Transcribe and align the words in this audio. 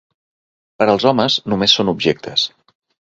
Per 0.79 0.87
als 0.93 1.05
homes, 1.09 1.35
només 1.55 1.77
són 1.81 1.93
objectes. 1.97 2.47